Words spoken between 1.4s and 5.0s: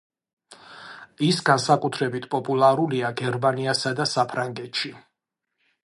განსაკუთრებით პოპულარულია გერმანიასა და საფრანგეთში.